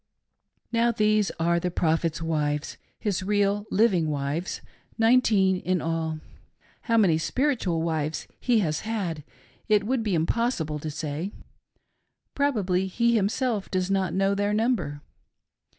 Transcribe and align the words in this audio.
Now 0.71 0.91
these 0.91 1.29
are 1.39 1.59
the 1.59 1.69
Prophet's 1.69 2.23
wives— 2.23 2.75
his 3.07 3.21
real, 3.21 3.67
living 3.69 4.09
wives— 4.09 4.59
nineteen 4.97 5.57
in 5.57 5.79
all. 5.79 6.19
How 6.89 6.97
many 6.97 7.19
spiritual 7.19 7.83
wives 7.83 8.27
he 8.39 8.61
has 8.61 8.79
had 8.79 9.23
it 9.69 9.83
would 9.85 10.01
be 10.01 10.15
impossible 10.15 10.79
to 10.79 10.89
say. 10.89 11.29
Probably 12.33 12.87
he 12.87 13.13
himself 13.15 13.69
does 13.69 13.91
not 13.91 14.11
know 14.15 14.33
their 14.33 14.55
number. 14.55 15.03